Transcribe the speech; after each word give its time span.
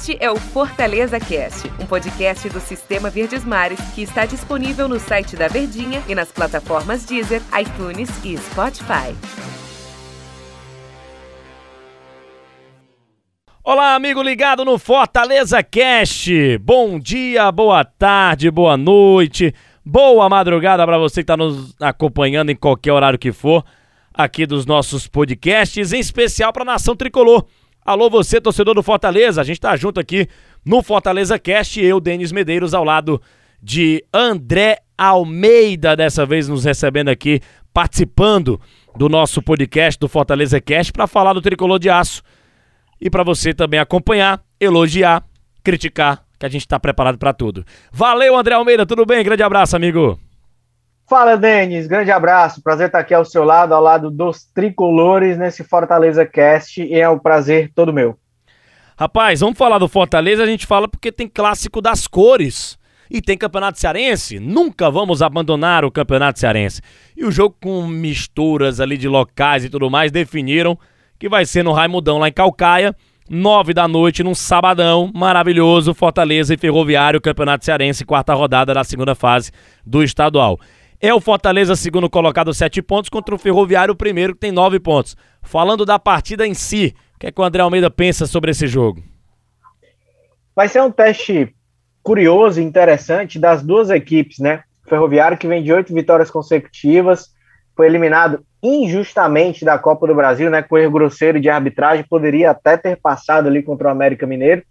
Este 0.00 0.16
é 0.18 0.30
o 0.30 0.36
Fortaleza 0.36 1.20
Cast, 1.20 1.70
um 1.78 1.84
podcast 1.84 2.48
do 2.48 2.58
Sistema 2.58 3.10
Verdes 3.10 3.44
Mares 3.44 3.78
que 3.94 4.00
está 4.00 4.24
disponível 4.24 4.88
no 4.88 4.98
site 4.98 5.36
da 5.36 5.46
Verdinha 5.46 6.02
e 6.08 6.14
nas 6.14 6.32
plataformas 6.32 7.04
Deezer, 7.04 7.42
iTunes 7.60 8.08
e 8.24 8.34
Spotify. 8.38 9.14
Olá, 13.62 13.94
amigo 13.94 14.22
ligado 14.22 14.64
no 14.64 14.78
Fortaleza 14.78 15.62
Cast. 15.62 16.56
Bom 16.62 16.98
dia, 16.98 17.52
boa 17.52 17.84
tarde, 17.84 18.50
boa 18.50 18.78
noite, 18.78 19.54
boa 19.84 20.30
madrugada 20.30 20.82
para 20.86 20.96
você 20.96 21.16
que 21.16 21.24
está 21.24 21.36
nos 21.36 21.76
acompanhando 21.78 22.48
em 22.48 22.56
qualquer 22.56 22.92
horário 22.92 23.18
que 23.18 23.32
for 23.32 23.62
aqui 24.14 24.46
dos 24.46 24.64
nossos 24.64 25.06
podcasts, 25.06 25.92
em 25.92 26.00
especial 26.00 26.54
para 26.54 26.62
a 26.62 26.72
Nação 26.72 26.96
Tricolor. 26.96 27.44
Alô, 27.84 28.10
você, 28.10 28.40
torcedor 28.40 28.74
do 28.74 28.82
Fortaleza, 28.82 29.40
a 29.40 29.44
gente 29.44 29.60
tá 29.60 29.74
junto 29.74 29.98
aqui 29.98 30.28
no 30.64 30.82
Fortaleza 30.82 31.38
Cast, 31.38 31.80
eu, 31.80 31.98
Denis 31.98 32.30
Medeiros, 32.30 32.74
ao 32.74 32.84
lado 32.84 33.20
de 33.62 34.04
André 34.12 34.78
Almeida, 34.96 35.96
dessa 35.96 36.26
vez 36.26 36.46
nos 36.46 36.64
recebendo 36.64 37.08
aqui, 37.08 37.40
participando 37.72 38.60
do 38.96 39.08
nosso 39.08 39.40
podcast 39.40 39.98
do 39.98 40.08
Fortaleza 40.08 40.60
Cast 40.60 40.92
para 40.92 41.06
falar 41.06 41.32
do 41.32 41.40
tricolor 41.40 41.78
de 41.78 41.88
aço. 41.88 42.22
E 43.00 43.08
para 43.08 43.22
você 43.22 43.54
também 43.54 43.80
acompanhar, 43.80 44.42
elogiar, 44.60 45.24
criticar, 45.64 46.22
que 46.38 46.44
a 46.44 46.48
gente 46.48 46.62
está 46.62 46.78
preparado 46.78 47.16
para 47.16 47.32
tudo. 47.32 47.64
Valeu, 47.90 48.36
André 48.36 48.54
Almeida, 48.54 48.84
tudo 48.84 49.06
bem? 49.06 49.24
Grande 49.24 49.42
abraço, 49.42 49.74
amigo. 49.74 50.20
Fala, 51.10 51.36
Denis. 51.36 51.88
Grande 51.88 52.12
abraço. 52.12 52.62
Prazer 52.62 52.86
estar 52.86 53.00
aqui 53.00 53.12
ao 53.12 53.24
seu 53.24 53.42
lado, 53.42 53.74
ao 53.74 53.82
lado 53.82 54.12
dos 54.12 54.44
tricolores 54.54 55.36
nesse 55.36 55.64
Fortaleza 55.64 56.24
Cast. 56.24 56.80
E 56.80 57.00
é 57.00 57.08
um 57.08 57.18
prazer 57.18 57.72
todo 57.74 57.92
meu. 57.92 58.16
Rapaz, 58.96 59.40
vamos 59.40 59.58
falar 59.58 59.78
do 59.78 59.88
Fortaleza. 59.88 60.44
A 60.44 60.46
gente 60.46 60.68
fala 60.68 60.86
porque 60.86 61.10
tem 61.10 61.26
clássico 61.28 61.82
das 61.82 62.06
cores 62.06 62.78
e 63.10 63.20
tem 63.20 63.36
campeonato 63.36 63.80
cearense. 63.80 64.38
Nunca 64.38 64.88
vamos 64.88 65.20
abandonar 65.20 65.84
o 65.84 65.90
campeonato 65.90 66.38
cearense. 66.38 66.80
E 67.16 67.24
o 67.24 67.32
jogo 67.32 67.56
com 67.60 67.84
misturas 67.88 68.78
ali 68.78 68.96
de 68.96 69.08
locais 69.08 69.64
e 69.64 69.68
tudo 69.68 69.90
mais 69.90 70.12
definiram 70.12 70.78
que 71.18 71.28
vai 71.28 71.44
ser 71.44 71.64
no 71.64 71.72
Raimundão 71.72 72.18
lá 72.18 72.28
em 72.28 72.32
Calcaia. 72.32 72.94
Nove 73.28 73.74
da 73.74 73.88
noite, 73.88 74.22
num 74.22 74.34
sabadão 74.34 75.10
maravilhoso, 75.12 75.92
Fortaleza 75.92 76.54
e 76.54 76.56
Ferroviário, 76.56 77.20
Campeonato 77.20 77.64
Cearense, 77.64 78.04
quarta 78.04 78.32
rodada 78.32 78.74
da 78.74 78.84
segunda 78.84 79.14
fase 79.16 79.50
do 79.84 80.04
estadual. 80.04 80.58
É 81.02 81.14
o 81.14 81.20
Fortaleza, 81.20 81.74
segundo 81.76 82.10
colocado, 82.10 82.52
sete 82.52 82.82
pontos, 82.82 83.08
contra 83.08 83.34
o 83.34 83.38
Ferroviário, 83.38 83.96
primeiro, 83.96 84.34
que 84.34 84.40
tem 84.40 84.52
nove 84.52 84.78
pontos. 84.78 85.16
Falando 85.42 85.86
da 85.86 85.98
partida 85.98 86.46
em 86.46 86.52
si, 86.52 86.94
o 87.16 87.18
que, 87.18 87.28
é 87.28 87.32
que 87.32 87.40
o 87.40 87.44
André 87.44 87.62
Almeida 87.62 87.90
pensa 87.90 88.26
sobre 88.26 88.50
esse 88.50 88.66
jogo? 88.66 89.02
Vai 90.54 90.68
ser 90.68 90.82
um 90.82 90.90
teste 90.90 91.54
curioso 92.02 92.60
e 92.60 92.64
interessante 92.64 93.38
das 93.38 93.62
duas 93.62 93.88
equipes, 93.88 94.40
né? 94.40 94.62
O 94.84 94.90
Ferroviário, 94.90 95.38
que 95.38 95.48
vem 95.48 95.62
de 95.62 95.72
oito 95.72 95.94
vitórias 95.94 96.30
consecutivas, 96.30 97.30
foi 97.74 97.86
eliminado 97.86 98.44
injustamente 98.62 99.64
da 99.64 99.78
Copa 99.78 100.06
do 100.06 100.14
Brasil, 100.14 100.50
né? 100.50 100.60
Com 100.60 100.76
erro 100.76 100.92
grosseiro 100.92 101.40
de 101.40 101.48
arbitragem, 101.48 102.04
poderia 102.06 102.50
até 102.50 102.76
ter 102.76 102.96
passado 102.96 103.48
ali 103.48 103.62
contra 103.62 103.88
o 103.88 103.90
América 103.90 104.26
Mineiro. 104.26 104.62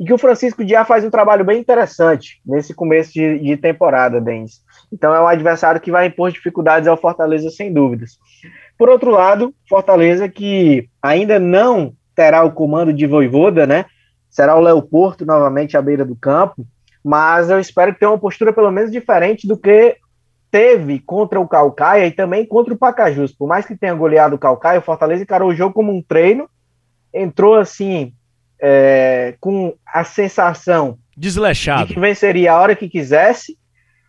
E 0.00 0.04
que 0.04 0.12
o 0.12 0.18
Francisco 0.18 0.64
Diá 0.64 0.84
faz 0.84 1.04
um 1.04 1.10
trabalho 1.10 1.44
bem 1.44 1.60
interessante 1.60 2.40
nesse 2.44 2.74
começo 2.74 3.12
de, 3.12 3.38
de 3.38 3.56
temporada, 3.56 4.20
Denis. 4.20 4.60
Então 4.92 5.14
é 5.14 5.20
um 5.20 5.26
adversário 5.26 5.80
que 5.80 5.90
vai 5.90 6.06
impor 6.06 6.30
dificuldades 6.30 6.88
ao 6.88 6.96
Fortaleza, 6.96 7.50
sem 7.50 7.72
dúvidas. 7.72 8.18
Por 8.76 8.88
outro 8.88 9.10
lado, 9.10 9.54
Fortaleza 9.68 10.28
que 10.28 10.88
ainda 11.02 11.38
não 11.38 11.92
terá 12.14 12.42
o 12.44 12.52
comando 12.52 12.92
de 12.92 13.06
Voivoda, 13.06 13.66
né? 13.66 13.84
Será 14.30 14.56
o 14.56 14.60
Léo 14.60 14.82
Porto 14.82 15.24
novamente 15.24 15.76
à 15.76 15.82
beira 15.82 16.04
do 16.04 16.16
campo, 16.16 16.66
mas 17.04 17.50
eu 17.50 17.58
espero 17.58 17.92
que 17.92 18.00
tenha 18.00 18.10
uma 18.10 18.18
postura 18.18 18.52
pelo 18.52 18.70
menos 18.70 18.90
diferente 18.90 19.46
do 19.46 19.56
que 19.56 19.96
teve 20.50 20.98
contra 21.00 21.38
o 21.40 21.48
Calcaia 21.48 22.06
e 22.06 22.10
também 22.10 22.46
contra 22.46 22.72
o 22.72 22.78
Pacajus. 22.78 23.32
Por 23.32 23.46
mais 23.46 23.66
que 23.66 23.76
tenha 23.76 23.94
goleado 23.94 24.36
o 24.36 24.38
Calcaia, 24.38 24.78
o 24.78 24.82
Fortaleza 24.82 25.22
encarou 25.22 25.50
o 25.50 25.54
jogo 25.54 25.74
como 25.74 25.92
um 25.92 26.02
treino, 26.02 26.48
entrou 27.12 27.54
assim 27.54 28.12
é, 28.60 29.34
com 29.40 29.74
a 29.86 30.04
sensação 30.04 30.98
desleixado 31.16 31.88
de 31.88 31.94
que 31.94 32.00
venceria 32.00 32.52
a 32.52 32.60
hora 32.60 32.76
que 32.76 32.88
quisesse 32.88 33.58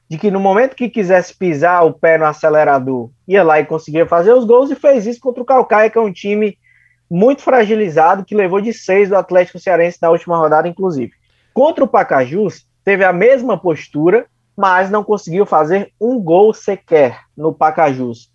de 0.10 0.18
que 0.18 0.32
no 0.32 0.40
momento 0.40 0.76
que 0.76 0.90
quisesse 0.90 1.36
pisar 1.38 1.86
o 1.86 1.94
pé 1.94 2.18
no 2.18 2.26
acelerador, 2.26 3.12
ia 3.28 3.44
lá 3.44 3.60
e 3.60 3.66
conseguia 3.66 4.08
fazer 4.08 4.34
os 4.34 4.44
gols, 4.44 4.72
e 4.72 4.76
fez 4.76 5.06
isso 5.06 5.20
contra 5.20 5.44
o 5.44 5.46
Calcaia, 5.46 5.90
que 5.90 5.98
é 5.98 6.02
um 6.02 6.12
time 6.12 6.58
muito 7.10 7.44
fragilizado, 7.44 8.26
que 8.26 8.36
levou 8.36 8.60
de 8.60 8.74
seis 8.74 9.10
do 9.10 9.16
Atlético 9.16 9.60
Cearense 9.60 10.00
na 10.02 10.10
última 10.10 10.38
rodada, 10.38 10.68
inclusive. 10.68 11.12
Contra 11.54 11.84
o 11.84 11.88
Pacajus, 11.88 12.66
teve 12.84 13.04
a 13.04 13.14
mesma 13.14 13.58
postura, 13.58 14.26
mas 14.58 14.90
não 14.90 15.04
conseguiu 15.04 15.46
fazer 15.46 15.92
um 16.02 16.20
gol 16.20 16.54
sequer 16.54 17.20
no 17.38 17.54
Pacajus. 17.54 18.32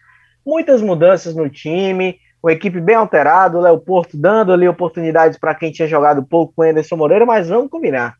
Muitas 0.46 0.80
mudanças 0.80 1.34
no 1.34 1.48
time, 1.50 2.18
uma 2.42 2.52
equipe 2.52 2.80
bem 2.80 2.94
alterada, 2.94 3.58
o 3.58 3.60
Léo 3.60 3.80
Porto 3.80 4.16
dando 4.16 4.52
ali 4.52 4.68
oportunidades 4.68 5.38
para 5.38 5.54
quem 5.54 5.72
tinha 5.72 5.88
jogado 5.88 6.22
pouco 6.22 6.52
com 6.54 6.62
o 6.62 6.64
Anderson 6.64 6.96
Moreira, 6.96 7.26
mas 7.26 7.48
vamos 7.48 7.70
combinar. 7.70 8.16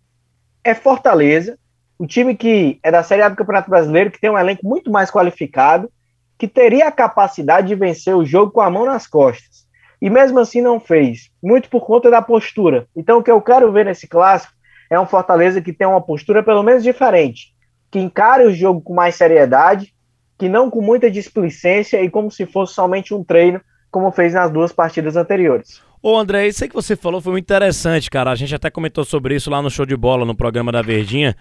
É 0.64 0.74
Fortaleza, 0.74 1.58
um 1.98 2.06
time 2.06 2.34
que 2.34 2.78
é 2.82 2.90
da 2.90 3.02
Série 3.02 3.22
A 3.22 3.28
do 3.28 3.36
Campeonato 3.36 3.70
Brasileiro, 3.70 4.10
que 4.10 4.20
tem 4.20 4.30
um 4.30 4.38
elenco 4.38 4.66
muito 4.66 4.90
mais 4.90 5.10
qualificado, 5.10 5.90
que 6.38 6.48
teria 6.48 6.88
a 6.88 6.92
capacidade 6.92 7.68
de 7.68 7.74
vencer 7.74 8.14
o 8.14 8.24
jogo 8.24 8.52
com 8.52 8.60
a 8.60 8.70
mão 8.70 8.84
nas 8.84 9.06
costas. 9.06 9.64
E 10.02 10.10
mesmo 10.10 10.38
assim 10.38 10.60
não 10.60 10.80
fez, 10.80 11.30
muito 11.42 11.68
por 11.70 11.86
conta 11.86 12.10
da 12.10 12.20
postura. 12.20 12.86
Então 12.94 13.18
o 13.18 13.22
que 13.22 13.30
eu 13.30 13.40
quero 13.40 13.72
ver 13.72 13.86
nesse 13.86 14.06
clássico 14.06 14.52
é 14.90 14.98
um 14.98 15.06
Fortaleza 15.06 15.62
que 15.62 15.72
tem 15.72 15.86
uma 15.86 16.00
postura 16.00 16.42
pelo 16.42 16.62
menos 16.62 16.82
diferente, 16.82 17.54
que 17.90 17.98
encare 17.98 18.44
o 18.44 18.52
jogo 18.52 18.80
com 18.80 18.94
mais 18.94 19.14
seriedade, 19.14 19.94
que 20.36 20.48
não 20.48 20.68
com 20.68 20.82
muita 20.82 21.10
displicência 21.10 22.02
e 22.02 22.10
como 22.10 22.30
se 22.30 22.44
fosse 22.44 22.74
somente 22.74 23.14
um 23.14 23.22
treino, 23.22 23.60
como 23.90 24.10
fez 24.10 24.34
nas 24.34 24.50
duas 24.50 24.72
partidas 24.72 25.16
anteriores. 25.16 25.80
Ô 26.02 26.18
André, 26.18 26.48
isso 26.48 26.62
aí 26.62 26.68
que 26.68 26.74
você 26.74 26.96
falou 26.96 27.20
foi 27.20 27.32
muito 27.32 27.44
interessante, 27.44 28.10
cara. 28.10 28.30
A 28.30 28.34
gente 28.34 28.54
até 28.54 28.68
comentou 28.68 29.04
sobre 29.04 29.36
isso 29.36 29.48
lá 29.48 29.62
no 29.62 29.70
show 29.70 29.86
de 29.86 29.96
bola, 29.96 30.26
no 30.26 30.34
programa 30.34 30.70
da 30.70 30.82
Verdinha. 30.82 31.34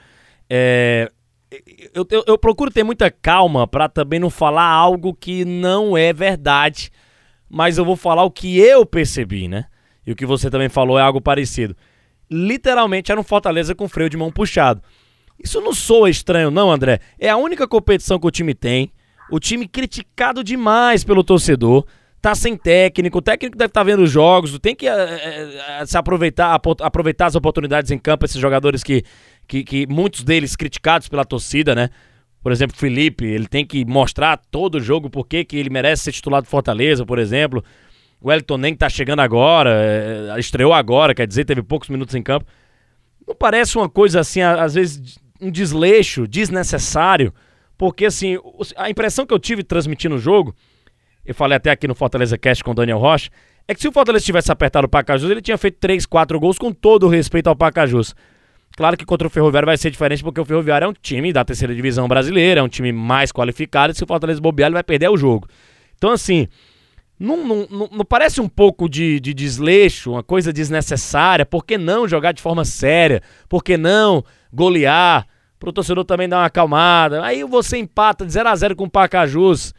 É, 0.56 1.12
eu, 1.96 2.06
eu, 2.12 2.24
eu, 2.28 2.38
procuro 2.38 2.70
ter 2.70 2.84
muita 2.84 3.10
calma 3.10 3.68
para 3.68 3.90
também 3.90 4.20
não 4.20 4.30
falar 4.30 4.68
algo 4.68 5.16
que 5.16 5.44
não 5.44 5.98
é 5.98 6.14
verdade, 6.14 6.92
mas 7.50 7.80
eu 7.80 7.84
vou 7.84 7.96
falar 7.96 8.24
o 8.24 8.30
que 8.30 8.60
eu 8.60 8.86
percebi, 8.86 9.48
né? 9.48 9.66
E 10.06 10.12
o 10.12 10.16
que 10.16 10.28
você 10.28 10.52
também 10.52 10.70
falou 10.70 11.00
é 11.00 11.02
algo 11.02 11.20
parecido. 11.20 11.76
Literalmente 12.30 13.12
era 13.12 13.20
um 13.20 13.24
Fortaleza 13.24 13.74
com 13.74 13.90
freio 13.90 14.12
de 14.12 14.16
mão 14.16 14.32
puxado. 14.32 14.84
Isso 15.44 15.60
não 15.60 15.74
soa 15.74 16.08
estranho, 16.08 16.52
não, 16.52 16.70
André. 16.70 17.00
É 17.18 17.32
a 17.32 17.38
única 17.38 17.68
competição 17.68 18.20
que 18.20 18.28
o 18.28 18.32
time 18.32 18.54
tem. 18.54 18.92
O 19.32 19.40
time 19.40 19.68
criticado 19.68 20.44
demais 20.44 21.04
pelo 21.04 21.24
torcedor. 21.24 21.84
Tá 22.24 22.34
sem 22.34 22.56
técnico, 22.56 23.18
o 23.18 23.22
técnico 23.22 23.58
deve 23.58 23.68
estar 23.68 23.82
tá 23.82 23.84
vendo 23.84 24.02
os 24.02 24.10
jogos, 24.10 24.58
tem 24.58 24.74
que 24.74 24.88
é, 24.88 25.82
é, 25.82 25.86
se 25.86 25.98
aproveitar, 25.98 26.58
aproveitar 26.80 27.26
as 27.26 27.36
oportunidades 27.36 27.92
em 27.92 27.98
campo, 27.98 28.24
esses 28.24 28.40
jogadores 28.40 28.82
que 28.82 29.04
que, 29.46 29.62
que 29.62 29.86
muitos 29.88 30.24
deles 30.24 30.56
criticados 30.56 31.10
pela 31.10 31.26
torcida, 31.26 31.76
né? 31.76 31.90
Por 32.42 32.54
exemplo, 32.54 32.78
Felipe, 32.78 33.26
ele 33.26 33.46
tem 33.46 33.66
que 33.66 33.84
mostrar 33.84 34.38
todo 34.38 34.76
o 34.76 34.80
jogo 34.80 35.10
porque 35.10 35.44
que 35.44 35.58
ele 35.58 35.70
merece 35.70 36.04
ser 36.04 36.14
titular 36.14 36.42
do 36.42 36.48
Fortaleza, 36.48 37.06
por 37.06 37.20
exemplo. 37.20 37.62
O 38.22 38.32
Elton 38.32 38.58
nem 38.58 38.74
tá 38.74 38.90
chegando 38.90 39.20
agora, 39.20 40.34
estreou 40.38 40.72
agora, 40.72 41.14
quer 41.14 41.28
dizer, 41.28 41.44
teve 41.44 41.62
poucos 41.62 41.90
minutos 41.90 42.16
em 42.16 42.24
campo. 42.24 42.46
Não 43.28 43.36
parece 43.36 43.78
uma 43.78 43.90
coisa 43.90 44.22
assim, 44.22 44.42
às 44.42 44.76
vezes, 44.76 45.20
um 45.42 45.52
desleixo, 45.52 46.26
desnecessário, 46.26 47.34
porque 47.78 48.06
assim, 48.06 48.38
a 48.78 48.90
impressão 48.90 49.26
que 49.26 49.34
eu 49.34 49.40
tive 49.40 49.62
transmitindo 49.62 50.16
o 50.16 50.20
jogo, 50.20 50.56
eu 51.26 51.34
falei 51.34 51.58
até 51.58 51.72
aqui 51.72 51.88
no 51.88 51.96
Fortaleza 51.96 52.38
Cast 52.38 52.64
com 52.64 52.72
o 52.72 52.74
Daniel 52.74 52.98
Rocha, 52.98 53.30
é 53.68 53.74
que 53.74 53.82
se 53.82 53.88
o 53.88 53.92
Fortaleza 53.92 54.26
tivesse 54.26 54.52
apertado 54.52 54.86
o 54.86 54.90
Pacajus, 54.90 55.30
ele 55.30 55.42
tinha 55.42 55.58
feito 55.58 55.78
3, 55.80 56.06
4 56.06 56.40
gols 56.40 56.58
com 56.58 56.72
todo 56.72 57.06
o 57.06 57.10
respeito 57.10 57.48
ao 57.48 57.56
Pacajus. 57.56 58.14
Claro 58.76 58.98
que 58.98 59.06
contra 59.06 59.28
o 59.28 59.30
Ferroviário 59.30 59.68
vai 59.68 59.78
ser 59.78 59.92
diferente, 59.92 60.24
porque 60.24 60.42
o 60.42 60.46
Ferroviário 60.46 60.86
é 60.86 60.88
um 60.88 60.94
time 60.94 61.32
da 61.32 61.46
terceira 61.46 61.74
divisão 61.74 62.08
brasileira, 62.08 62.60
é 62.60 62.64
um 62.64 62.68
time 62.68 62.92
mais 62.92 63.32
qualificado, 63.32 63.94
e 63.94 63.96
se 63.96 64.04
o 64.04 64.08
Fortaleza 64.08 64.42
bobear, 64.42 64.68
ele 64.68 64.74
vai 64.74 64.84
perder 64.84 65.10
o 65.10 65.16
jogo. 65.16 65.48
Então, 65.96 66.12
assim, 66.12 66.48
não, 67.20 67.38
não, 67.38 67.68
não, 67.70 67.90
não 67.92 68.06
parece 68.06 68.42
um 68.42 68.50
pouco 68.50 68.90
de, 68.90 69.20
de 69.20 69.34
desleixo, 69.34 70.12
uma 70.12 70.24
coisa 70.24 70.52
desnecessária? 70.52 71.46
Por 71.46 71.64
que 71.64 71.78
não 71.78 72.08
jogar 72.08 72.32
de 72.32 72.42
forma 72.42 72.66
séria? 72.66 73.22
Por 73.48 73.64
que 73.64 73.78
não 73.78 74.24
golear? 74.52 75.26
Para 75.60 75.70
o 75.70 75.74
torcedor 75.74 76.04
também 76.04 76.28
dar 76.28 76.40
uma 76.40 76.46
acalmada. 76.46 77.24
Aí 77.24 77.44
você 77.46 77.78
empata 77.78 78.26
de 78.26 78.34
0 78.34 78.50
a 78.50 78.56
0 78.56 78.76
com 78.76 78.86
o 78.86 78.90
Pacajus. 78.90 79.74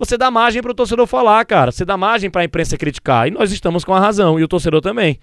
Você 0.00 0.16
dá 0.16 0.30
margem 0.30 0.62
para 0.62 0.70
o 0.70 0.74
torcedor 0.74 1.06
falar, 1.06 1.44
cara. 1.44 1.70
Você 1.70 1.84
dá 1.84 1.94
margem 1.94 2.30
para 2.30 2.40
a 2.40 2.44
imprensa 2.46 2.74
criticar. 2.78 3.28
E 3.28 3.30
nós 3.30 3.52
estamos 3.52 3.84
com 3.84 3.92
a 3.92 4.00
razão, 4.00 4.40
e 4.40 4.42
o 4.42 4.48
torcedor 4.48 4.80
também. 4.80 5.20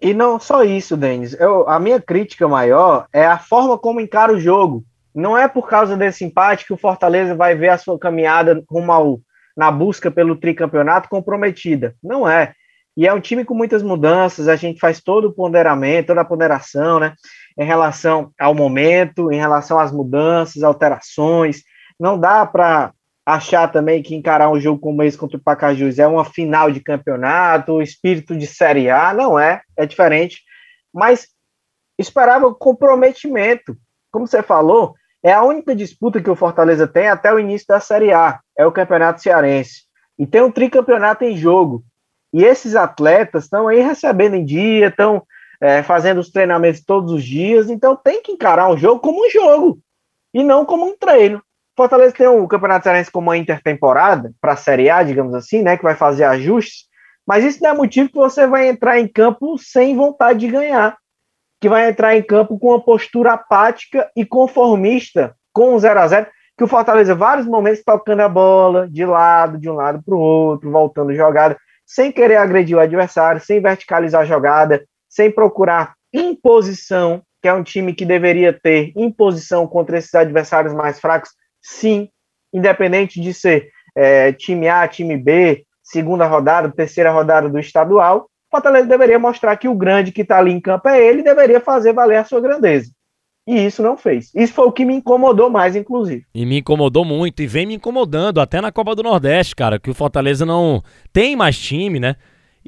E 0.00 0.14
não 0.14 0.40
só 0.40 0.64
isso, 0.64 0.96
Denis. 0.96 1.38
Eu, 1.38 1.68
a 1.68 1.78
minha 1.78 2.00
crítica 2.00 2.48
maior 2.48 3.06
é 3.12 3.26
a 3.26 3.38
forma 3.38 3.76
como 3.76 4.00
encara 4.00 4.32
o 4.32 4.40
jogo. 4.40 4.82
Não 5.14 5.36
é 5.36 5.46
por 5.46 5.68
causa 5.68 5.98
desse 5.98 6.24
empate 6.24 6.64
que 6.64 6.72
o 6.72 6.78
Fortaleza 6.78 7.34
vai 7.34 7.54
ver 7.54 7.68
a 7.68 7.76
sua 7.76 7.98
caminhada 7.98 8.64
rumo 8.70 8.90
ao, 8.90 9.20
na 9.54 9.70
busca 9.70 10.10
pelo 10.10 10.34
tricampeonato 10.34 11.10
comprometida. 11.10 11.94
Não 12.02 12.26
é. 12.26 12.54
E 12.96 13.06
é 13.06 13.12
um 13.12 13.20
time 13.20 13.44
com 13.44 13.52
muitas 13.52 13.82
mudanças, 13.82 14.48
a 14.48 14.56
gente 14.56 14.80
faz 14.80 14.98
todo 14.98 15.28
o 15.28 15.32
ponderamento, 15.34 16.06
toda 16.06 16.22
a 16.22 16.24
ponderação, 16.24 16.98
né? 16.98 17.12
Em 17.58 17.66
relação 17.66 18.30
ao 18.40 18.54
momento, 18.54 19.30
em 19.30 19.36
relação 19.36 19.78
às 19.78 19.92
mudanças, 19.92 20.62
alterações. 20.62 21.60
Não 22.00 22.18
dá 22.18 22.46
para 22.46 22.92
achar 23.26 23.66
também 23.72 24.00
que 24.04 24.14
encarar 24.14 24.48
um 24.50 24.60
jogo 24.60 24.78
como 24.78 25.02
esse 25.02 25.18
contra 25.18 25.36
o 25.36 25.42
Pacajus 25.42 25.98
é 25.98 26.06
uma 26.06 26.24
final 26.24 26.70
de 26.70 26.78
campeonato, 26.78 27.82
espírito 27.82 28.36
de 28.36 28.46
Série 28.46 28.88
A, 28.88 29.12
não 29.12 29.36
é, 29.36 29.62
é 29.76 29.84
diferente. 29.84 30.42
Mas 30.94 31.26
esperava 31.98 32.54
comprometimento. 32.54 33.76
Como 34.12 34.28
você 34.28 34.44
falou, 34.44 34.94
é 35.24 35.32
a 35.32 35.42
única 35.42 35.74
disputa 35.74 36.22
que 36.22 36.30
o 36.30 36.36
Fortaleza 36.36 36.86
tem 36.86 37.08
até 37.08 37.34
o 37.34 37.40
início 37.40 37.66
da 37.66 37.80
Série 37.80 38.12
A, 38.12 38.38
é 38.56 38.64
o 38.64 38.70
Campeonato 38.70 39.20
Cearense. 39.20 39.82
E 40.16 40.24
tem 40.24 40.42
um 40.42 40.52
tricampeonato 40.52 41.24
em 41.24 41.36
jogo. 41.36 41.84
E 42.32 42.44
esses 42.44 42.76
atletas 42.76 43.44
estão 43.44 43.66
aí 43.66 43.80
recebendo 43.80 44.34
em 44.34 44.44
dia, 44.44 44.86
estão 44.86 45.26
é, 45.60 45.82
fazendo 45.82 46.20
os 46.20 46.30
treinamentos 46.30 46.84
todos 46.84 47.12
os 47.12 47.24
dias, 47.24 47.68
então 47.70 47.96
tem 47.96 48.22
que 48.22 48.30
encarar 48.30 48.70
um 48.70 48.76
jogo 48.76 49.00
como 49.00 49.26
um 49.26 49.30
jogo 49.30 49.80
e 50.32 50.44
não 50.44 50.64
como 50.64 50.86
um 50.86 50.96
treino. 50.96 51.42
Fortaleza 51.76 52.14
tem 52.14 52.26
o 52.26 52.48
Campeonato 52.48 52.84
Cearense 52.84 53.10
como 53.10 53.28
uma 53.28 53.36
intertemporada 53.36 54.32
para 54.40 54.54
a 54.54 54.56
Série 54.56 54.88
A, 54.88 55.02
digamos 55.02 55.34
assim, 55.34 55.62
né, 55.62 55.76
que 55.76 55.82
vai 55.82 55.94
fazer 55.94 56.24
ajustes, 56.24 56.86
mas 57.26 57.44
isso 57.44 57.62
não 57.62 57.70
é 57.70 57.74
motivo 57.74 58.08
que 58.08 58.16
você 58.16 58.46
vai 58.46 58.68
entrar 58.68 58.98
em 58.98 59.06
campo 59.06 59.58
sem 59.58 59.94
vontade 59.94 60.38
de 60.38 60.48
ganhar, 60.48 60.96
que 61.60 61.68
vai 61.68 61.88
entrar 61.88 62.16
em 62.16 62.22
campo 62.22 62.58
com 62.58 62.68
uma 62.68 62.80
postura 62.80 63.32
apática 63.32 64.10
e 64.16 64.24
conformista 64.24 65.34
com 65.52 65.74
o 65.74 65.78
0 65.78 66.00
a 66.00 66.06
0 66.06 66.26
que 66.56 66.64
o 66.64 66.68
Fortaleza 66.68 67.14
vários 67.14 67.46
momentos 67.46 67.82
tocando 67.84 68.20
a 68.20 68.28
bola 68.28 68.88
de 68.88 69.04
lado, 69.04 69.58
de 69.58 69.68
um 69.68 69.74
lado 69.74 70.02
para 70.02 70.14
o 70.14 70.18
outro, 70.18 70.70
voltando 70.70 71.14
jogada 71.14 71.58
sem 71.86 72.10
querer 72.10 72.36
agredir 72.36 72.76
o 72.76 72.80
adversário, 72.80 73.40
sem 73.40 73.60
verticalizar 73.60 74.22
a 74.22 74.24
jogada, 74.24 74.84
sem 75.08 75.30
procurar 75.30 75.94
imposição, 76.12 77.22
que 77.40 77.48
é 77.48 77.52
um 77.52 77.62
time 77.62 77.94
que 77.94 78.04
deveria 78.04 78.52
ter 78.52 78.92
imposição 78.96 79.66
contra 79.66 79.98
esses 79.98 80.14
adversários 80.14 80.74
mais 80.74 80.98
fracos, 80.98 81.30
sim, 81.66 82.08
independente 82.52 83.20
de 83.20 83.34
ser 83.34 83.70
é, 83.96 84.32
time 84.32 84.68
A, 84.68 84.86
time 84.86 85.16
B, 85.16 85.64
segunda 85.82 86.24
rodada, 86.26 86.70
terceira 86.70 87.10
rodada 87.10 87.48
do 87.48 87.58
estadual, 87.58 88.28
Fortaleza 88.48 88.86
deveria 88.86 89.18
mostrar 89.18 89.56
que 89.56 89.68
o 89.68 89.74
grande 89.74 90.12
que 90.12 90.22
está 90.22 90.38
ali 90.38 90.52
em 90.52 90.60
campo 90.60 90.88
é 90.88 91.04
ele 91.04 91.20
e 91.20 91.24
deveria 91.24 91.60
fazer 91.60 91.92
valer 91.92 92.18
a 92.18 92.24
sua 92.24 92.40
grandeza. 92.40 92.90
E 93.46 93.66
isso 93.66 93.82
não 93.82 93.96
fez. 93.96 94.30
Isso 94.34 94.54
foi 94.54 94.66
o 94.66 94.72
que 94.72 94.84
me 94.84 94.94
incomodou 94.94 95.50
mais, 95.50 95.74
inclusive. 95.74 96.24
E 96.34 96.46
me 96.46 96.58
incomodou 96.58 97.04
muito, 97.04 97.42
e 97.42 97.46
vem 97.46 97.66
me 97.66 97.74
incomodando, 97.74 98.40
até 98.40 98.60
na 98.60 98.72
Copa 98.72 98.94
do 98.94 99.02
Nordeste, 99.02 99.54
cara, 99.54 99.78
que 99.78 99.90
o 99.90 99.94
Fortaleza 99.94 100.46
não 100.46 100.82
tem 101.12 101.36
mais 101.36 101.58
time, 101.58 101.98
né? 101.98 102.16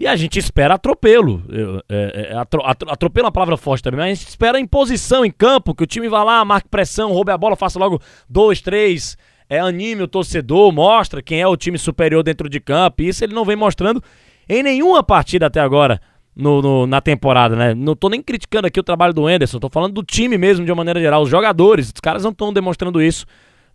E 0.00 0.06
a 0.06 0.14
gente 0.14 0.38
espera 0.38 0.74
atropelo. 0.74 1.42
É, 1.88 2.30
é, 2.30 2.36
atro, 2.36 2.62
atropelo 2.64 3.24
é 3.24 3.26
uma 3.26 3.32
palavra 3.32 3.56
forte 3.56 3.82
também, 3.82 3.98
mas 3.98 4.06
a 4.06 4.14
gente 4.14 4.28
espera 4.28 4.60
imposição 4.60 5.24
em 5.24 5.30
campo, 5.30 5.74
que 5.74 5.82
o 5.82 5.86
time 5.86 6.08
vá 6.08 6.22
lá, 6.22 6.44
marque 6.44 6.68
pressão, 6.68 7.12
roube 7.12 7.32
a 7.32 7.36
bola, 7.36 7.56
faça 7.56 7.80
logo 7.80 8.00
dois, 8.30 8.60
três, 8.60 9.18
é, 9.50 9.58
anime 9.58 10.04
o 10.04 10.06
torcedor, 10.06 10.70
mostra 10.70 11.20
quem 11.20 11.40
é 11.40 11.48
o 11.48 11.56
time 11.56 11.76
superior 11.76 12.22
dentro 12.22 12.48
de 12.48 12.60
campo. 12.60 13.02
E 13.02 13.08
isso 13.08 13.24
ele 13.24 13.34
não 13.34 13.44
vem 13.44 13.56
mostrando 13.56 14.00
em 14.48 14.62
nenhuma 14.62 15.02
partida 15.02 15.46
até 15.46 15.58
agora 15.58 16.00
no, 16.36 16.62
no, 16.62 16.86
na 16.86 17.00
temporada, 17.00 17.56
né? 17.56 17.74
Não 17.74 17.96
tô 17.96 18.08
nem 18.08 18.22
criticando 18.22 18.68
aqui 18.68 18.78
o 18.78 18.84
trabalho 18.84 19.12
do 19.12 19.28
Enderson, 19.28 19.58
tô 19.58 19.68
falando 19.68 19.94
do 19.94 20.04
time 20.04 20.38
mesmo 20.38 20.64
de 20.64 20.70
uma 20.70 20.76
maneira 20.76 21.00
geral. 21.00 21.22
Os 21.22 21.28
jogadores, 21.28 21.88
os 21.92 22.00
caras 22.00 22.22
não 22.22 22.30
estão 22.30 22.52
demonstrando 22.52 23.02
isso. 23.02 23.26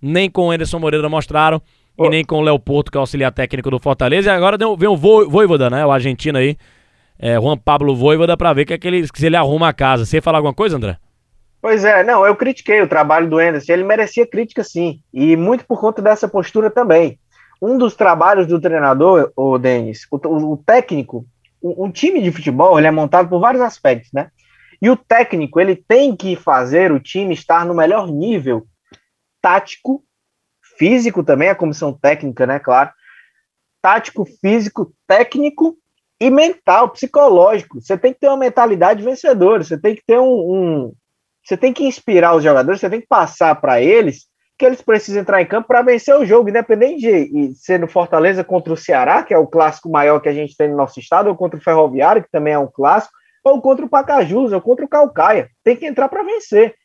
Nem 0.01 0.29
com 0.29 0.47
o 0.47 0.53
Enderson 0.53 0.79
Moreira 0.79 1.09
mostraram. 1.09 1.61
E 1.97 2.09
nem 2.09 2.23
com 2.23 2.37
o 2.37 2.41
Léo 2.41 2.57
Porto, 2.59 2.91
que 2.91 2.97
é 2.97 2.99
o 2.99 3.01
auxiliar 3.01 3.31
técnico 3.31 3.69
do 3.69 3.79
Fortaleza. 3.79 4.31
E 4.31 4.33
agora 4.33 4.57
vem 4.57 4.87
o 4.87 4.97
Voivoda, 4.97 5.69
né? 5.69 5.85
O 5.85 5.91
argentino 5.91 6.37
aí. 6.37 6.57
É, 7.19 7.39
Juan 7.39 7.57
Pablo 7.57 7.95
Voivoda, 7.95 8.35
pra 8.35 8.51
ver 8.53 8.65
que, 8.65 8.73
é 8.73 8.77
que 8.77 8.87
ele, 8.87 9.07
se 9.07 9.25
ele 9.25 9.35
arruma 9.35 9.69
a 9.69 9.73
casa. 9.73 10.05
Você 10.05 10.17
ia 10.17 10.21
falar 10.21 10.39
alguma 10.39 10.53
coisa, 10.53 10.75
André? 10.75 10.97
Pois 11.61 11.85
é, 11.85 12.03
não, 12.03 12.25
eu 12.25 12.35
critiquei 12.35 12.81
o 12.81 12.87
trabalho 12.87 13.29
do 13.29 13.39
Enderson. 13.39 13.71
Ele 13.71 13.83
merecia 13.83 14.27
crítica, 14.27 14.63
sim. 14.63 14.99
E 15.13 15.37
muito 15.37 15.65
por 15.65 15.79
conta 15.79 16.01
dessa 16.01 16.27
postura 16.27 16.69
também. 16.69 17.17
Um 17.61 17.77
dos 17.77 17.95
trabalhos 17.95 18.47
do 18.47 18.59
treinador, 18.59 19.31
o 19.35 19.57
Denis, 19.57 20.05
o, 20.11 20.17
o, 20.51 20.57
técnico, 20.57 21.25
um 21.63 21.89
time 21.89 22.21
de 22.21 22.29
futebol 22.29 22.77
ele 22.77 22.87
é 22.87 22.91
montado 22.91 23.29
por 23.29 23.39
vários 23.39 23.61
aspectos, 23.63 24.11
né? 24.11 24.29
E 24.81 24.89
o 24.89 24.97
técnico 24.97 25.61
ele 25.61 25.77
tem 25.77 26.13
que 26.13 26.35
fazer 26.35 26.91
o 26.91 26.99
time 26.99 27.33
estar 27.33 27.65
no 27.65 27.73
melhor 27.73 28.11
nível 28.11 28.67
tático, 29.41 30.03
físico 30.77 31.23
também, 31.23 31.49
a 31.49 31.55
comissão 31.55 31.93
técnica, 31.93 32.45
né? 32.45 32.59
Claro, 32.59 32.91
tático, 33.81 34.25
físico, 34.25 34.93
técnico 35.07 35.75
e 36.19 36.29
mental, 36.29 36.89
psicológico. 36.89 37.81
Você 37.81 37.97
tem 37.97 38.13
que 38.13 38.19
ter 38.19 38.27
uma 38.27 38.37
mentalidade 38.37 39.03
vencedora. 39.03 39.63
Você 39.63 39.77
tem 39.77 39.95
que 39.95 40.03
ter 40.05 40.19
um, 40.19 40.53
um 40.53 40.93
você 41.43 41.57
tem 41.57 41.73
que 41.73 41.83
inspirar 41.83 42.35
os 42.35 42.43
jogadores. 42.43 42.79
Você 42.79 42.89
tem 42.89 43.01
que 43.01 43.07
passar 43.07 43.53
para 43.59 43.81
eles 43.81 44.27
que 44.57 44.65
eles 44.65 44.81
precisam 44.81 45.21
entrar 45.21 45.41
em 45.41 45.45
campo 45.45 45.67
para 45.67 45.81
vencer 45.81 46.15
o 46.15 46.25
jogo, 46.25 46.47
independente 46.47 47.01
de 47.01 47.55
ser 47.55 47.79
no 47.79 47.87
Fortaleza 47.87 48.43
contra 48.43 48.71
o 48.71 48.77
Ceará, 48.77 49.23
que 49.23 49.33
é 49.33 49.37
o 49.37 49.47
clássico 49.47 49.89
maior 49.89 50.19
que 50.19 50.29
a 50.29 50.33
gente 50.33 50.55
tem 50.55 50.69
no 50.69 50.77
nosso 50.77 50.99
estado, 50.99 51.27
ou 51.27 51.35
contra 51.35 51.59
o 51.59 51.61
Ferroviário, 51.61 52.23
que 52.23 52.31
também 52.31 52.53
é 52.53 52.59
um 52.59 52.67
clássico, 52.67 53.13
ou 53.43 53.61
contra 53.61 53.85
o 53.85 53.89
Pacajus, 53.89 54.53
ou 54.53 54.61
contra 54.61 54.85
o 54.85 54.87
Calcaia. 54.87 55.49
Tem 55.63 55.75
que 55.75 55.85
entrar 55.85 56.07
para 56.07 56.23
vencer. 56.23 56.75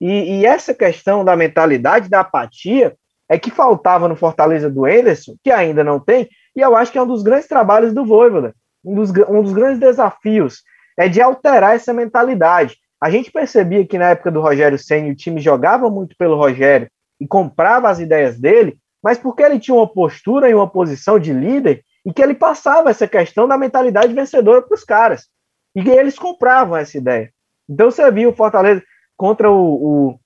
E, 0.00 0.40
e, 0.40 0.46
essa 0.46 0.72
questão 0.72 1.24
da 1.24 1.36
mentalidade, 1.36 2.08
da 2.08 2.20
apatia, 2.20 2.94
é 3.28 3.38
que 3.38 3.50
faltava 3.50 4.08
no 4.08 4.16
Fortaleza 4.16 4.70
do 4.70 4.86
Enderson, 4.86 5.36
que 5.42 5.50
ainda 5.50 5.82
não 5.82 5.98
tem, 5.98 6.28
e 6.54 6.60
eu 6.60 6.76
acho 6.76 6.92
que 6.92 6.98
é 6.98 7.02
um 7.02 7.06
dos 7.06 7.22
grandes 7.22 7.48
trabalhos 7.48 7.92
do 7.92 8.04
Voivoda, 8.04 8.54
um 8.84 8.94
dos, 8.94 9.10
um 9.28 9.42
dos 9.42 9.52
grandes 9.52 9.80
desafios, 9.80 10.62
é 10.98 11.08
de 11.08 11.20
alterar 11.20 11.74
essa 11.74 11.92
mentalidade. 11.92 12.76
A 13.00 13.10
gente 13.10 13.30
percebia 13.30 13.86
que 13.86 13.98
na 13.98 14.10
época 14.10 14.30
do 14.30 14.40
Rogério 14.40 14.78
Senna 14.78 15.10
o 15.10 15.16
time 15.16 15.40
jogava 15.40 15.90
muito 15.90 16.16
pelo 16.16 16.36
Rogério, 16.36 16.88
e 17.20 17.26
comprava 17.26 17.88
as 17.88 17.98
ideias 17.98 18.38
dele, 18.38 18.78
mas 19.02 19.18
porque 19.18 19.42
ele 19.42 19.58
tinha 19.58 19.74
uma 19.74 19.86
postura 19.86 20.48
e 20.48 20.54
uma 20.54 20.68
posição 20.68 21.18
de 21.18 21.32
líder 21.32 21.82
e 22.04 22.12
que 22.12 22.22
ele 22.22 22.34
passava 22.34 22.90
essa 22.90 23.06
questão 23.06 23.48
da 23.48 23.58
mentalidade 23.58 24.12
vencedora 24.12 24.62
para 24.62 24.74
os 24.74 24.84
caras. 24.84 25.26
E 25.74 25.88
eles 25.90 26.18
compravam 26.18 26.76
essa 26.76 26.96
ideia. 26.96 27.30
Então 27.68 27.90
você 27.90 28.10
viu 28.10 28.30
o 28.30 28.34
Fortaleza 28.34 28.82
contra 29.16 29.50
o, 29.50 30.10
o, 30.10 30.20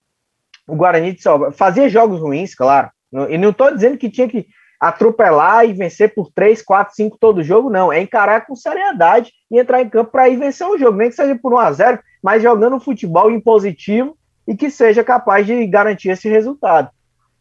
o 0.71 0.77
Guarani 0.77 1.13
de 1.13 1.23
Salvador. 1.23 1.55
Fazia 1.55 1.89
jogos 1.89 2.21
ruins, 2.21 2.55
claro. 2.55 2.91
E 3.29 3.37
não 3.37 3.51
estou 3.51 3.75
dizendo 3.75 3.99
que 3.99 4.11
tinha 4.11 4.29
que 4.29 4.47
atropelar 4.81 5.67
e 5.67 5.73
vencer 5.73 6.15
por 6.15 6.31
3, 6.33 6.63
4, 6.63 6.95
5 6.95 7.19
todo 7.19 7.43
jogo, 7.43 7.69
não. 7.69 7.93
É 7.93 8.01
encarar 8.01 8.47
com 8.47 8.55
seriedade 8.55 9.33
e 9.51 9.59
entrar 9.59 9.83
em 9.83 9.89
campo 9.89 10.11
para 10.11 10.29
ir 10.29 10.37
vencer 10.37 10.67
o 10.67 10.79
jogo. 10.79 10.97
Nem 10.97 11.11
que 11.11 11.17
seja 11.17 11.37
por 11.37 11.53
1 11.53 11.59
a 11.59 11.73
0 11.73 11.99
mas 12.23 12.43
jogando 12.43 12.81
futebol 12.81 13.31
impositivo 13.31 14.17
e 14.47 14.55
que 14.55 14.71
seja 14.71 15.03
capaz 15.03 15.47
de 15.47 15.67
garantir 15.67 16.11
esse 16.11 16.29
resultado. 16.29 16.91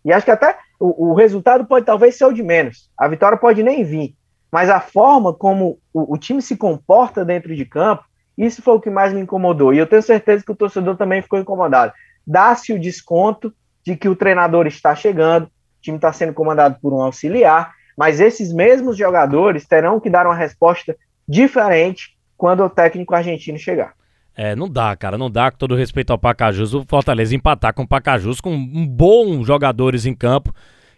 E 0.04 0.14
acho 0.14 0.26
que 0.26 0.32
até 0.32 0.58
o, 0.80 1.10
o, 1.10 1.14
resultado 1.14 1.66
pode 1.66 1.86
talvez 1.86 2.16
ser 2.16 2.26
o 2.26 2.32
de 2.32 2.42
menos, 2.42 2.90
a 2.98 3.08
vitória 3.08 3.38
pode 3.38 3.62
nem 3.62 3.84
vir, 3.84 4.16
mas 4.50 4.70
a 4.70 4.80
forma 4.80 5.34
como 5.34 5.80
o, 5.94 6.14
o 6.14 6.18
time 6.18 6.42
se 6.42 6.56
comporta 6.56 7.26
dentro 7.26 7.54
de 7.54 7.66
campo, 7.66 8.04
isso 8.38 8.62
foi 8.62 8.76
o 8.76 8.80
que 8.80 8.90
mais 8.90 9.12
me 9.12 9.20
incomodou. 9.20 9.74
E 9.74 9.78
eu 9.78 9.86
tenho 9.86 10.02
certeza 10.02 10.46
que 10.46 10.52
o 10.52 10.56
torcedor 10.56 10.96
também 10.96 11.22
ficou 11.22 11.38
incomodado. 11.38 11.92
Dá-se 12.30 12.72
o 12.72 12.80
desconto 12.80 13.52
de 13.84 13.96
que 13.96 14.08
o 14.08 14.16
treinador 14.16 14.68
está 14.68 14.96
chegando, 14.96 15.46
o 15.46 15.82
time 15.82 15.98
está 15.98 16.14
sendo 16.14 16.32
comandado 16.32 16.78
por 16.80 16.94
um 16.94 17.02
auxiliar, 17.02 17.74
mas 17.98 18.20
esses 18.20 18.54
mesmos 18.54 18.96
jogadores 18.96 19.66
terão 19.66 20.00
que 20.00 20.12
dar 20.12 20.28
uma 20.28 20.36
resposta 20.36 20.96
diferente 21.28 22.16
quando 22.38 22.64
o 22.64 22.70
técnico 22.70 23.16
argentino 23.16 23.58
chegar. 23.58 23.94
É, 24.38 24.56
não 24.56 24.70
dá, 24.70 24.96
cara, 24.96 25.18
não 25.18 25.30
dá, 25.30 25.50
com 25.50 25.58
todo 25.58 25.76
respeito 25.76 26.12
ao 26.12 26.20
Pacajus, 26.20 26.76
o 26.76 26.86
Fortaleza 26.88 27.36
empatar 27.36 27.74
com 27.74 27.82
o 27.82 27.88
Pacajus, 27.88 28.40
com 28.40 28.56
bons 28.86 29.48
jogadores 29.48 30.06
em 30.06 30.14
campo, 30.14 30.54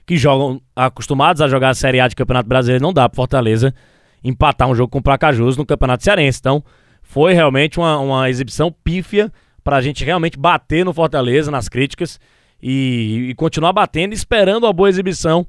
que 0.06 0.18
jogam, 0.18 0.62
acostumados 0.76 1.42
a 1.42 1.48
jogar 1.48 1.70
a 1.70 1.74
Série 1.74 2.02
A 2.02 2.10
de 2.10 2.16
Campeonato 2.16 2.50
Brasileiro, 2.50 2.84
não 2.84 2.92
dá 2.92 3.08
pro 3.08 3.16
Fortaleza 3.16 3.74
empatar 4.22 4.68
um 4.68 4.76
jogo 4.76 4.92
com 4.92 5.00
o 5.00 5.02
Pacajus 5.02 5.56
no 5.56 5.66
Campeonato 5.66 6.04
Cearense. 6.04 6.40
Então, 6.42 6.62
foi 7.02 7.34
realmente 7.34 7.80
uma, 7.80 7.98
uma 8.00 8.30
exibição 8.30 8.70
pífia 8.84 9.32
pra 9.64 9.82
gente 9.82 10.04
realmente 10.04 10.38
bater 10.38 10.84
no 10.86 10.94
Fortaleza, 10.94 11.52
nas 11.52 11.70
críticas, 11.70 12.20
e, 12.62 13.30
e 13.30 13.36
continuar 13.36 13.74
batendo, 13.74 14.14
esperando 14.14 14.66
uma 14.66 14.74
boa 14.74 14.90
exibição 14.90 15.46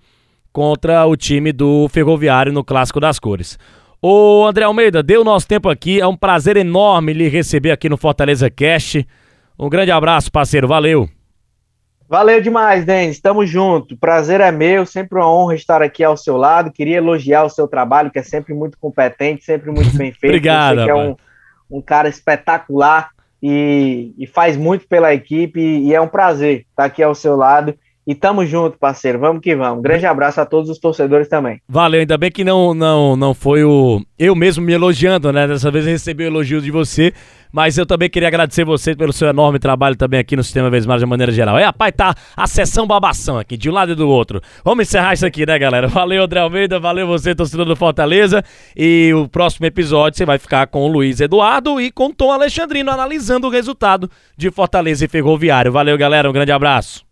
contra 0.52 1.06
o 1.06 1.16
time 1.16 1.52
do 1.52 1.88
Ferroviário 1.88 2.52
no 2.52 2.64
Clássico 2.64 3.00
das 3.00 3.18
Cores. 3.18 3.58
Ô 4.00 4.44
André 4.46 4.64
Almeida, 4.64 5.02
deu 5.02 5.20
o 5.20 5.24
nosso 5.24 5.46
tempo 5.46 5.68
aqui. 5.68 6.00
É 6.00 6.06
um 6.06 6.16
prazer 6.16 6.56
enorme 6.56 7.12
lhe 7.12 7.28
receber 7.28 7.70
aqui 7.70 7.88
no 7.88 7.96
Fortaleza 7.96 8.50
Cast. 8.50 9.06
Um 9.58 9.68
grande 9.68 9.90
abraço, 9.92 10.30
parceiro. 10.30 10.66
Valeu. 10.66 11.08
Valeu 12.08 12.42
demais, 12.42 12.84
Denis. 12.84 13.20
Tamo 13.20 13.46
junto. 13.46 13.96
Prazer 13.96 14.40
é 14.40 14.50
meu. 14.50 14.84
Sempre 14.84 15.18
uma 15.18 15.32
honra 15.32 15.54
estar 15.54 15.80
aqui 15.80 16.02
ao 16.02 16.16
seu 16.16 16.36
lado. 16.36 16.72
Queria 16.72 16.96
elogiar 16.96 17.44
o 17.44 17.48
seu 17.48 17.68
trabalho, 17.68 18.10
que 18.10 18.18
é 18.18 18.22
sempre 18.22 18.52
muito 18.52 18.76
competente, 18.78 19.44
sempre 19.44 19.70
muito 19.70 19.96
bem 19.96 20.10
feito. 20.12 20.34
Obrigado. 20.34 20.80
Você 20.80 20.84
que 20.84 20.90
é 20.90 20.94
um, 20.94 21.16
um 21.70 21.80
cara 21.80 22.08
espetacular 22.08 23.10
e, 23.42 24.14
e, 24.16 24.26
faz 24.26 24.56
muito 24.56 24.86
pela 24.86 25.12
equipe. 25.12 25.60
E 25.60 25.94
é 25.94 26.00
um 26.00 26.08
prazer 26.08 26.66
estar 26.70 26.84
aqui 26.84 27.02
ao 27.02 27.14
seu 27.14 27.36
lado 27.36 27.74
E 28.06 28.14
tamo 28.14 28.44
junto, 28.44 28.78
parceiro. 28.78 29.18
Vamos 29.18 29.40
que 29.40 29.54
vamos. 29.54 29.82
Grande 29.82 30.06
abraço 30.06 30.40
a 30.40 30.46
todos 30.46 30.68
os 30.68 30.78
torcedores 30.78 31.28
também. 31.28 31.60
Valeu, 31.68 32.00
ainda 32.00 32.18
bem 32.18 32.30
que 32.30 32.42
não 32.42 32.74
não 32.74 33.14
não 33.14 33.32
foi 33.32 33.62
o 33.62 34.02
eu 34.18 34.34
mesmo 34.34 34.64
me 34.64 34.72
elogiando, 34.72 35.32
né? 35.32 35.46
Dessa 35.46 35.70
vez 35.70 35.86
eu 35.86 35.92
recebi 35.92 36.24
o 36.24 36.26
elogio 36.26 36.60
de 36.60 36.70
você, 36.70 37.12
mas 37.52 37.78
eu 37.78 37.86
também 37.86 38.10
queria 38.10 38.26
agradecer 38.26 38.64
você 38.64 38.96
pelo 38.96 39.12
seu 39.12 39.28
enorme 39.28 39.60
trabalho 39.60 39.94
também 39.94 40.18
aqui 40.18 40.34
no 40.34 40.42
Sistema 40.42 40.68
Vezes 40.68 40.86
Mais 40.86 41.00
de 41.00 41.06
maneira 41.06 41.30
geral. 41.30 41.56
É, 41.58 41.64
rapaz, 41.64 41.92
tá 41.96 42.14
a 42.36 42.46
sessão 42.48 42.86
babação 42.88 43.38
aqui, 43.38 43.56
de 43.56 43.70
um 43.70 43.72
lado 43.72 43.92
e 43.92 43.94
do 43.94 44.08
outro. 44.08 44.40
Vamos 44.64 44.88
encerrar 44.88 45.14
isso 45.14 45.26
aqui, 45.26 45.46
né, 45.46 45.56
galera? 45.56 45.86
Valeu, 45.86 46.24
André 46.24 46.40
Almeida, 46.40 46.80
valeu 46.80 47.06
você, 47.06 47.36
torcedor 47.36 47.66
do 47.66 47.76
Fortaleza. 47.76 48.42
E 48.76 49.12
o 49.14 49.28
próximo 49.28 49.66
episódio 49.66 50.18
você 50.18 50.24
vai 50.24 50.38
ficar 50.38 50.66
com 50.66 50.82
o 50.82 50.88
Luiz 50.88 51.20
Eduardo 51.20 51.80
e 51.80 51.92
com 51.92 52.06
o 52.06 52.14
Tom 52.14 52.32
Alexandrino 52.32 52.90
analisando 52.90 53.46
o 53.46 53.50
resultado 53.50 54.10
de 54.36 54.50
Fortaleza 54.50 55.04
e 55.04 55.08
Ferroviário. 55.08 55.70
Valeu, 55.70 55.96
galera, 55.96 56.28
um 56.28 56.32
grande 56.32 56.50
abraço. 56.50 57.11